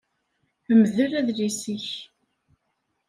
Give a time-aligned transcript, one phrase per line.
[0.79, 1.87] Mdel adlis-ik